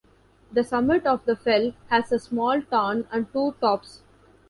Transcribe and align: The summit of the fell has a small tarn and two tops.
The 0.51 0.63
summit 0.63 1.05
of 1.05 1.23
the 1.25 1.35
fell 1.35 1.73
has 1.91 2.11
a 2.11 2.17
small 2.17 2.59
tarn 2.63 3.05
and 3.11 3.31
two 3.31 3.53
tops. 3.61 4.01